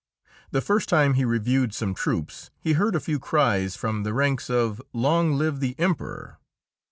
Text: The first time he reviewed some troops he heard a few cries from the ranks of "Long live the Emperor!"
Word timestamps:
The 0.49 0.61
first 0.61 0.89
time 0.89 1.13
he 1.13 1.23
reviewed 1.25 1.75
some 1.75 1.93
troops 1.93 2.49
he 2.59 2.73
heard 2.73 2.95
a 2.95 2.99
few 2.99 3.19
cries 3.19 3.75
from 3.75 4.01
the 4.01 4.15
ranks 4.15 4.49
of 4.49 4.81
"Long 4.93 5.33
live 5.33 5.59
the 5.59 5.75
Emperor!" 5.77 6.39